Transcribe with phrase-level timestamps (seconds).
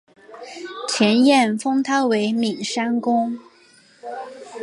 [0.89, 3.37] 前燕封他为岷山公。